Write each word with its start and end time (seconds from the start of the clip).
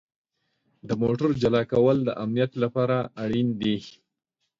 د 0.87 0.89
موټر 1.01 1.29
جلا 1.41 1.63
کول 1.71 1.97
د 2.03 2.09
امنیت 2.23 2.51
لپاره 2.63 2.97
اړین 3.23 3.47
دي. 3.61 3.77